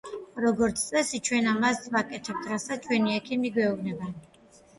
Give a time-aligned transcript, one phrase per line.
[0.43, 4.11] როგორც წესი, ჩვენ იმას ვაკეთებთ რასაც ჩვენი ექიმი გვეუბნება.